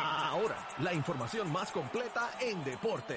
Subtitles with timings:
[0.00, 3.16] Ahora, la información más completa en deporte.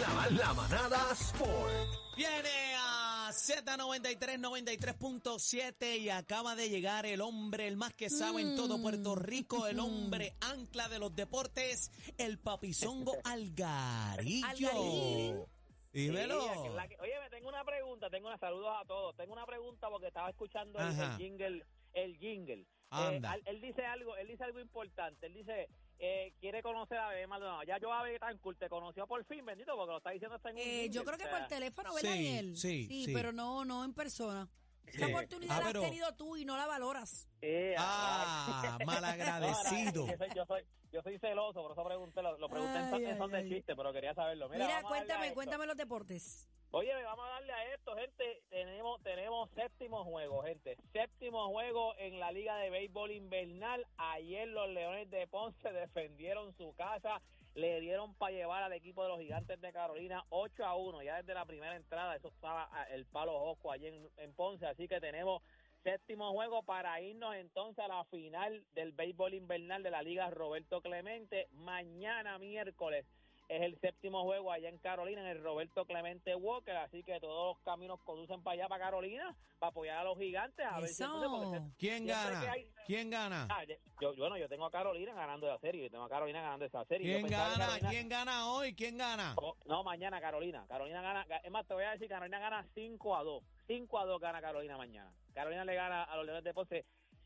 [0.00, 1.72] La, la manada Sport.
[2.16, 8.56] Viene a Z93, 93.7 y acaba de llegar el hombre, el más que sabe en
[8.56, 14.46] todo Puerto Rico, el hombre ancla de los deportes, el papizongo Algarillo.
[14.46, 15.44] Algarín.
[15.92, 16.40] Dímelo.
[16.42, 19.16] Sí, que la que- oye, me tengo una pregunta, tengo una saludos a todos.
[19.16, 21.64] Tengo una pregunta porque estaba escuchando el, jingle,
[21.94, 22.66] el jingle.
[22.90, 23.30] Anda.
[23.30, 25.26] Eh, al- él dice algo, él dice algo importante.
[25.26, 25.68] Él dice,
[26.02, 27.62] eh, quiere conocer a Bebé Maldonado.
[27.64, 30.48] Ya yo a Bebé Betancourt te conoció por fin, bendito, porque lo está diciendo hasta
[30.50, 32.56] en un Eh, yo creo que por teléfono, ¿verdad, Sí, Daniel?
[32.56, 33.12] sí, sí.
[33.14, 34.48] pero no, no en persona.
[34.86, 35.12] Esa Sí.
[35.12, 37.28] oportunidad Ah, la has tenido tú y no la valoras.
[37.42, 40.06] eh, Ah, malagradecido.
[40.10, 42.78] No, no, yo, soy, yo, soy, yo soy celoso, por eso pregunté, lo, lo pregunté
[42.78, 44.48] en Ay, son- en ay, de chiste, pero quería saberlo.
[44.48, 46.48] Mira, Mira, cuéntame, cuéntame los deportes.
[46.72, 48.42] Oye, vamos a darle a esto, gente.
[48.48, 50.76] Tenemos tenemos séptimo juego, gente.
[50.92, 53.84] Séptimo juego en la Liga de Béisbol Invernal.
[53.96, 57.20] Ayer los Leones de Ponce defendieron su casa.
[57.56, 61.02] Le dieron para llevar al equipo de los Gigantes de Carolina 8 a 1.
[61.02, 64.64] Ya desde la primera entrada, eso estaba el palo Josco allí en, en Ponce.
[64.64, 65.42] Así que tenemos
[65.82, 70.80] séptimo juego para irnos entonces a la final del béisbol invernal de la Liga Roberto
[70.80, 71.48] Clemente.
[71.50, 73.06] Mañana miércoles
[73.50, 77.56] es el séptimo juego allá en Carolina, en el Roberto Clemente Walker, así que todos
[77.56, 80.64] los caminos conducen para allá, para Carolina, para apoyar a los gigantes.
[80.64, 82.52] A ver si entonces, ¿Quién gana?
[82.52, 83.48] hay- ¿Quién gana?
[83.50, 83.64] Ah,
[84.00, 86.84] yo, bueno, yo tengo a Carolina ganando la serie, yo tengo a Carolina ganando esa
[86.84, 87.12] serie.
[87.18, 87.56] ¿Quién gana?
[87.66, 88.74] Carolina- ¿Quién gana hoy?
[88.74, 89.34] ¿Quién gana?
[89.36, 90.64] Oh, No, mañana Carolina.
[90.68, 91.26] Carolina gana.
[91.42, 93.42] Es más, te voy a decir, Carolina gana 5 a 2.
[93.66, 95.12] 5 a 2 gana Carolina mañana.
[95.34, 96.84] Carolina le gana a los Leones de Ponce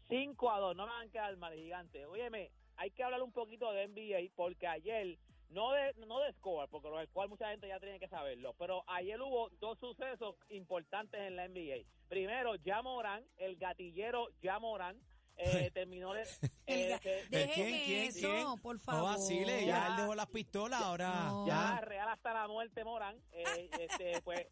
[0.09, 0.75] 5 a 2.
[0.75, 2.06] No me van a quedar mal, gigante.
[2.06, 5.19] Óyeme, hay que hablar un poquito de NBA porque ayer,
[5.50, 8.55] no de, no de score, porque lo del cual mucha gente ya tiene que saberlo,
[8.59, 11.84] pero ayer hubo dos sucesos importantes en la NBA.
[12.09, 15.00] Primero, ya Morán, el gatillero ya Morán,
[15.37, 16.22] eh, terminó de...
[16.67, 17.83] El eh, ¿Quién?
[17.84, 18.09] ¿Quién?
[18.09, 19.11] eso, ¿Qui?n por No favor.
[19.11, 19.87] vacile, ya Ya.
[19.89, 21.27] él dejó las pistolas, ahora.
[21.27, 21.47] No.
[21.47, 24.47] ya real hasta la muerte Morán eh, este pues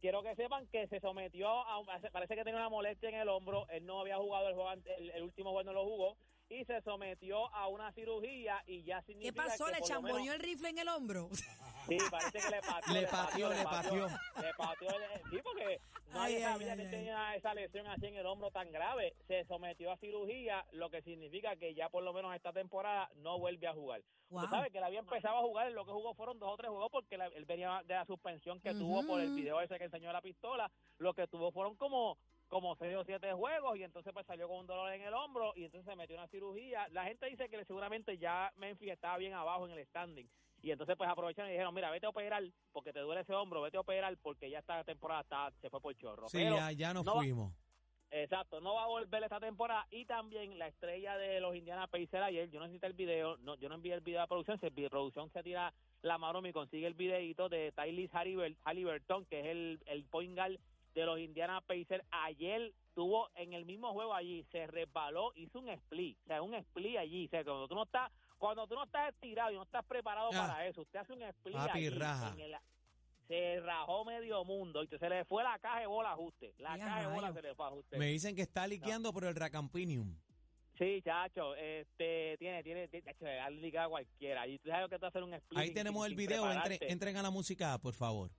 [0.00, 3.28] quiero que sepan que se sometió a un- parece que tenía una molestia en el
[3.28, 6.16] hombro él no había jugado el juego ante- el, el último juego no lo jugó
[6.48, 9.64] y se sometió a una cirugía y ya ¿Qué significa pasó?
[9.66, 11.28] que ¿Le por lo chamboneó menos- el rifle en el hombro?
[11.88, 12.92] Sí, parece que le pateó.
[12.94, 14.06] Le pateó, le pateó.
[14.42, 14.88] Le pateó.
[14.90, 15.80] el- Sí, porque
[16.12, 16.90] nadie Ay, sabía ay, que ay.
[16.90, 19.14] tenía esa lesión así en el hombro tan grave.
[19.28, 23.38] Se sometió a cirugía, lo que significa que ya por lo menos esta temporada no
[23.38, 24.02] vuelve a jugar.
[24.30, 24.42] Wow.
[24.42, 26.70] Tú sabes que él había empezado a jugar, lo que jugó fueron dos o tres
[26.70, 29.84] juegos porque la- él venía de la suspensión que tuvo por el video ese que
[29.84, 30.70] enseñó la pistola.
[30.98, 32.18] Lo que tuvo fueron como
[32.48, 35.52] como seis o siete juegos y entonces pues salió con un dolor en el hombro
[35.56, 36.86] y entonces se metió una cirugía.
[36.88, 40.28] La gente dice que seguramente ya Memphis estaba bien abajo en el standing
[40.62, 42.42] y entonces pues aprovecharon y dijeron, mira, vete a operar
[42.72, 45.80] porque te duele ese hombro, vete a operar porque ya esta temporada está, se fue
[45.80, 46.28] por chorro.
[46.28, 47.52] Sí, Pero ya, ya nos no va- fuimos.
[48.08, 52.22] Exacto, no va a volver esta temporada y también la estrella de los Indiana Pacers
[52.22, 54.66] ayer, yo no necesito el video, no, yo no envié el video a producción, si
[54.66, 59.46] el producción se tira la mano me consigue el videito de Hallibert- Halliburton, que es
[59.46, 60.56] el, el point guard
[61.00, 65.68] de los Indiana Pacers, ayer tuvo en el mismo juego allí, se resbaló, hizo un
[65.68, 68.84] split, o sea, un split allí, o sea, cuando tú no estás, cuando tú no
[68.84, 70.46] estás estirado y no estás preparado Ah.
[70.48, 72.32] para eso, usted hace un split Papi, allí raja.
[72.32, 72.56] en el-
[73.28, 77.00] se rajó medio mundo y se le fue la caja de bola ajuste, la caja
[77.08, 77.98] de bola se le fue a ajuste.
[77.98, 80.16] Me dicen que está liqueando por el Racampinium.
[80.78, 82.88] Sí, chacho, este, tiene, tiene,
[83.40, 84.46] ha ligado cualquiera.
[84.46, 85.58] Y tú sabes que te hacer un split.
[85.58, 86.44] Ahí sin- tenemos sin- el video.
[86.46, 86.92] Entre- prepararte.
[86.92, 88.30] entren a la música, por favor.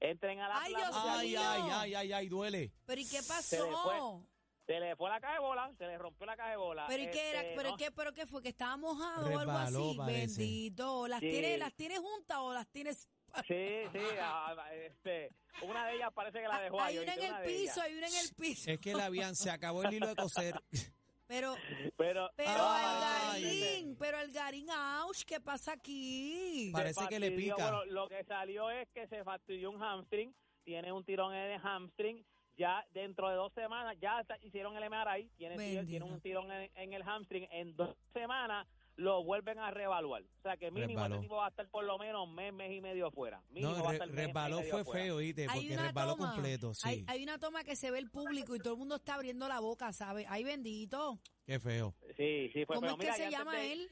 [0.00, 2.72] Entren a la Ay, la- Ay, ay, ay, ay, ay, duele.
[2.84, 3.70] ¿Pero y qué Se le fue.
[3.72, 4.26] pasó?
[4.66, 6.86] Se le fue la caja de bola, se le rompió la caja de bola.
[6.88, 7.42] ¿Pero y qué era?
[7.42, 8.42] Este, ¿Pero no, qué, pero qué fue?
[8.42, 9.94] ¿Que estaba mojado o algo así?
[9.98, 10.40] parece.
[10.40, 11.06] Bendito.
[11.08, 11.28] ¿Las Sí.
[11.30, 13.08] tienes las tienes juntas o las tienes...?
[13.46, 15.30] Sí, sí, ah, este,
[15.62, 17.02] una de ellas parece que la dejó hay ahí.
[17.04, 17.78] una en el piso, ellas.
[17.78, 18.70] hay una en el piso.
[18.70, 20.54] Es que la habían, se acabó el hilo de coser.
[21.34, 21.56] Pero,
[21.96, 23.44] Pero, pero Ay.
[23.44, 26.70] Algarín, pero Algarín, ouch, ¿qué pasa aquí?
[26.72, 27.54] Pa- Parece que le pica.
[27.56, 31.60] Bueno, lo que salió es que se fastidió un hamstring, tiene un tirón en el
[31.60, 32.24] hamstring.
[32.56, 35.56] Ya dentro de dos semanas, ya hicieron el MRI, tiene,
[35.86, 37.48] tiene un tirón en, en el hamstring.
[37.50, 38.64] En dos semanas
[38.96, 40.22] lo vuelven a reevaluar.
[40.22, 41.14] O sea que mínimo Resbaló.
[41.16, 43.42] este tipo va a estar por lo menos mes, mes y medio fuera.
[43.50, 45.02] Mínimo No, re- resbaló fue fuera.
[45.04, 45.46] feo, ¿viste?
[45.52, 46.88] Porque resbaló toma, completo, sí.
[46.88, 49.48] Hay, hay una toma que se ve el público y todo el mundo está abriendo
[49.48, 50.26] la boca, ¿sabes?
[50.28, 51.18] Ay, bendito.
[51.44, 51.94] Qué feo.
[52.16, 53.90] Sí, sí, fue ¿Cómo pero es que mira, se llama de- él?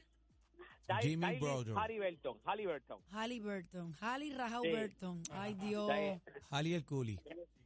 [0.85, 1.73] Ty- Jimmy Brother.
[1.75, 3.01] Halliburton, Halliburton.
[3.11, 3.95] Halliburton.
[4.01, 4.69] Hallie Rajau Sí.
[4.71, 5.23] Burton.
[5.31, 5.89] Ay, Dios.
[6.49, 7.19] Ali el Culi.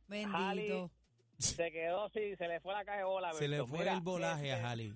[0.07, 0.91] Bendito.
[1.39, 3.31] Se quedó, sí, se le fue la caja de bola.
[3.33, 4.93] Se le fue Mira, el volaje este, a Ali.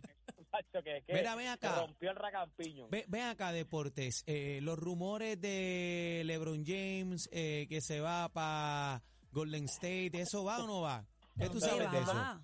[0.83, 1.73] Que, que Mira, ven acá.
[1.73, 2.87] Se rompió el racampiño.
[2.89, 4.23] Ve- Ven acá, Deportes.
[4.27, 9.01] Eh, los rumores de LeBron James eh, que se va para
[9.31, 11.05] Golden State, ¿eso va o no va?
[11.37, 12.13] ¿Qué tú ¿Dónde sabes de eso?
[12.13, 12.41] va?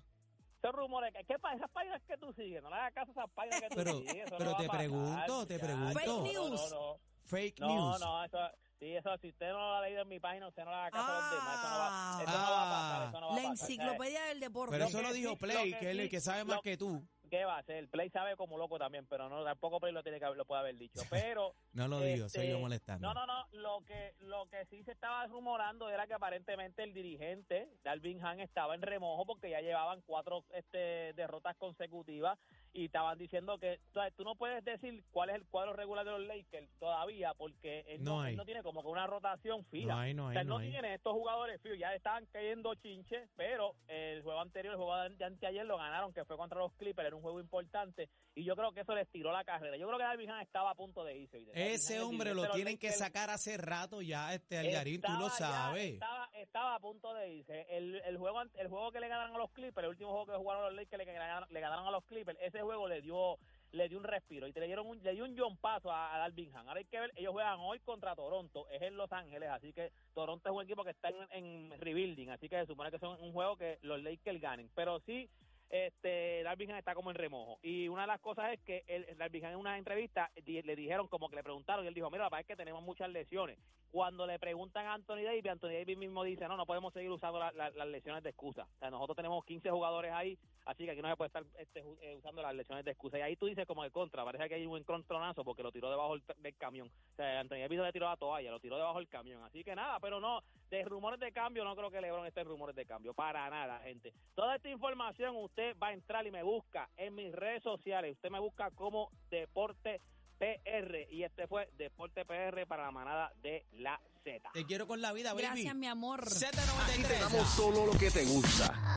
[0.62, 2.62] Esos rumores, ¿qué, qué pa- esas páginas que tú sigues?
[2.62, 4.14] No le hagas caso a esas páginas que tú Pero- sigues.
[4.26, 5.92] eso pero no te pregunto, te pregunto.
[5.98, 6.70] Fake No, news.
[6.70, 8.00] No, no, Fake no, news.
[8.00, 8.38] no, eso,
[8.80, 10.90] sí, eso, si usted no lo ha leído en mi página, usted no le haga
[10.90, 11.54] caso a los demás.
[11.54, 13.70] Eso no va, eso no va a pasar, eso no va a La pasar.
[13.70, 14.70] Enciclopedia del deporte.
[14.72, 16.20] Pero Lo eso que lo dijo sí- Play, lo que él es el sí- que
[16.20, 17.08] sabe más lo- que tú.
[17.28, 17.76] ¿Qué va a hacer?
[17.76, 20.60] El Play sabe como loco también, pero no tampoco Play lo tiene que lo puede
[20.60, 21.00] haber dicho.
[21.32, 23.06] Pero No lo digo, soy yo Este, molestando.
[23.08, 23.46] no, no, no.
[23.52, 28.40] Lo que, lo que sí se estaba rumorando era que aparentemente el dirigente, Dalvin Han,
[28.40, 32.38] estaba en remojo porque ya llevaban cuatro este, derrotas consecutivas
[32.78, 36.04] y estaban diciendo que o sea, tú no puedes decir cuál es el cuadro regular
[36.04, 38.36] de los Lakers todavía porque él No no, él hay.
[38.36, 39.88] no tiene como que una rotación fija.
[39.88, 40.70] No hay, no O hay, sea, él no no hay.
[40.70, 45.24] tiene estos jugadores fijos, ya estaban cayendo chinches, pero el juego anterior, el juego de
[45.24, 48.72] anteayer lo ganaron, que fue contra los Clippers, era un juego importante, y yo creo
[48.72, 49.76] que eso les tiró la carrera.
[49.76, 51.44] Yo creo que Han estaba a punto de irse.
[51.54, 55.98] Ese hombre lo tienen que sacar hace rato ya, este Algarín, tú lo ya- sabes.
[56.42, 57.66] Estaba, a punto de irse.
[57.70, 60.36] El, el juego el juego que le ganaron a los Clippers, el último juego que
[60.38, 63.38] jugaron los Lakers, le ganaron, le ganaron a los Clippers, ese juego le dio
[63.72, 66.14] le dio un respiro y te le dieron un, le dio un John paso a,
[66.14, 66.68] a Dalvin Han.
[66.68, 69.92] Ahora hay que ver, ellos juegan hoy contra Toronto, es en Los Ángeles, así que
[70.14, 73.02] Toronto es un equipo que está en, en rebuilding, así que se supone que es
[73.02, 75.28] un juego que los Lakers ganen, pero sí
[75.70, 77.58] este Han está como en remojo.
[77.62, 81.28] Y una de las cosas es que el, Han en una entrevista le dijeron como
[81.28, 83.58] que le preguntaron y él dijo mira la verdad es que tenemos muchas lesiones
[83.90, 87.38] cuando le preguntan a Anthony Davis Anthony Davis mismo dice no no podemos seguir usando
[87.38, 90.90] la- la- las lesiones de excusa o sea nosotros tenemos 15 jugadores ahí así que
[90.90, 93.18] aquí no se puede estar este, eh, usando las lesiones de excusa.
[93.18, 95.88] Y ahí tú dices como de contra parece que hay un encontronazo porque lo tiró
[95.90, 96.88] debajo del, del camión.
[97.12, 99.42] O sea Anthony Davis le tiró la toalla lo tiró debajo del camión.
[99.44, 102.48] Así que nada pero no de rumores de cambio no creo que LeBron esté en
[102.48, 106.42] rumores de cambio para nada gente toda esta información usted va a entrar y me
[106.42, 110.00] busca en mis redes sociales usted me busca como Deporte
[110.38, 115.00] PR y este fue Deporte PR para la manada de la Z Te quiero con
[115.00, 115.42] la vida, baby.
[115.42, 116.20] Gracias, mi amor.
[116.22, 117.20] Aquí te Z93.
[117.20, 118.74] damos solo lo que te gusta.